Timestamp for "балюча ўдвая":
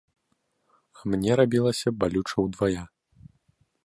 2.05-2.83